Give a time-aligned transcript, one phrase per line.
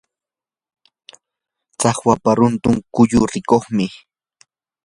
[1.79, 3.85] tsakwapa runtun kulli rikuqmi.